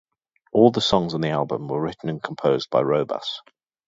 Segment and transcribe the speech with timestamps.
[0.51, 3.39] All the songs on the album were written and composed by Robas.